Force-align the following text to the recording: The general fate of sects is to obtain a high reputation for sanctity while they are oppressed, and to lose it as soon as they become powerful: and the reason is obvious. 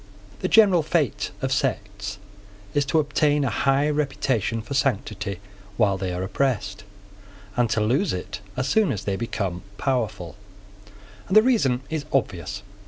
The 0.39 0.47
general 0.47 0.81
fate 0.81 1.29
of 1.43 1.53
sects 1.53 2.17
is 2.73 2.85
to 2.85 2.97
obtain 2.97 3.43
a 3.45 3.51
high 3.51 3.87
reputation 3.87 4.63
for 4.63 4.73
sanctity 4.73 5.39
while 5.77 5.95
they 5.95 6.11
are 6.11 6.23
oppressed, 6.23 6.83
and 7.55 7.69
to 7.69 7.81
lose 7.81 8.11
it 8.11 8.41
as 8.57 8.67
soon 8.67 8.91
as 8.91 9.03
they 9.03 9.15
become 9.15 9.61
powerful: 9.77 10.37
and 11.27 11.37
the 11.37 11.43
reason 11.43 11.81
is 11.91 12.05
obvious. 12.11 12.63